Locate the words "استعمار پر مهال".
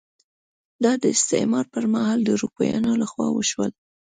1.15-2.19